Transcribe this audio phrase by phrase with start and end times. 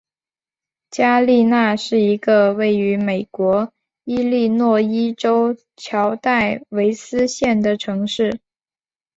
[0.89, 3.71] 加利纳是一个位于美国
[4.03, 8.41] 伊利诺伊州乔戴维斯县的城市。